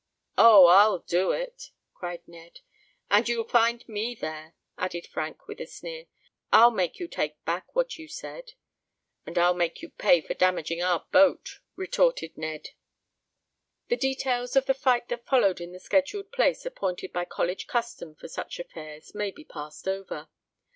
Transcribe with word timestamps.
"Oh, 0.39 0.65
I'll 0.65 0.97
do 0.97 1.29
it!" 1.31 1.69
cried 1.93 2.27
Ned. 2.27 2.61
"And 3.11 3.29
you'll 3.29 3.47
find 3.47 3.87
me 3.87 4.15
there!" 4.15 4.55
added 4.75 5.05
Frank 5.05 5.47
with 5.47 5.61
a 5.61 5.67
sneer. 5.67 6.05
"I'll 6.51 6.71
make 6.71 6.99
you 6.99 7.07
take 7.07 7.39
back 7.45 7.75
what 7.75 7.99
you 7.99 8.07
said." 8.07 8.53
"And 9.27 9.37
I'll 9.37 9.53
make 9.53 9.83
you 9.83 9.91
pay 9.91 10.19
for 10.21 10.33
damaging 10.33 10.81
our 10.81 11.05
boat!" 11.11 11.59
retorted 11.75 12.35
Ned. 12.35 12.69
The 13.89 13.95
details 13.95 14.55
of 14.55 14.65
the 14.65 14.73
fight 14.73 15.07
that 15.09 15.27
followed 15.27 15.61
in 15.61 15.71
the 15.71 15.79
secluded 15.79 16.31
place 16.31 16.65
appointed 16.65 17.13
by 17.13 17.25
college 17.25 17.67
custom 17.67 18.15
for 18.15 18.27
such 18.27 18.57
affairs 18.59 19.13
may 19.13 19.29
be 19.29 19.45
passed 19.45 19.87
over. 19.87 20.29